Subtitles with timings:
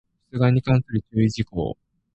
[0.31, 1.77] 出願に関する注意事項